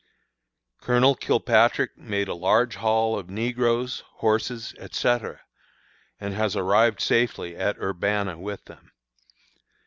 [0.79, 5.09] Colonel Kilpatrick made a large haul of negroes, horses, &c.,
[6.19, 8.93] and has arrived safely at Urbanna with them.